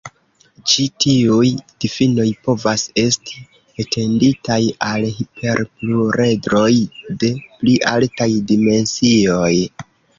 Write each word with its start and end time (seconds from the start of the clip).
Ĉi 0.69 0.85
tiuj 1.03 1.49
difinoj 1.85 2.25
povas 2.47 2.85
esti 3.03 3.45
etenditaj 3.85 4.59
al 4.89 5.07
hiperpluredroj 5.21 6.69
de 7.25 7.35
pli 7.47 7.81
altaj 7.97 8.33
dimensioj. 8.53 9.57